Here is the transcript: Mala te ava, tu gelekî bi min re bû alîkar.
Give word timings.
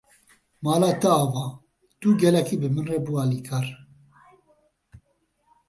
Mala 0.63 0.89
te 1.01 1.07
ava, 1.21 1.43
tu 1.99 2.09
gelekî 2.21 2.55
bi 2.61 2.69
min 2.75 2.85
re 2.91 2.97
bû 3.05 3.13
alîkar. 3.23 3.65